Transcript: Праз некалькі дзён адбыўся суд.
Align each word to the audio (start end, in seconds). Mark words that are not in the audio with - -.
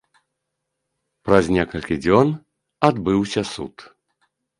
Праз 1.27 1.45
некалькі 1.57 1.97
дзён 2.05 2.27
адбыўся 2.89 3.41
суд. 3.53 3.75